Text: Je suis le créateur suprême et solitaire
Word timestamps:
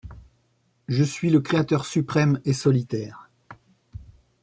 Je 0.87 1.03
suis 1.03 1.29
le 1.29 1.41
créateur 1.41 1.85
suprême 1.85 2.41
et 2.43 2.53
solitaire 2.53 3.29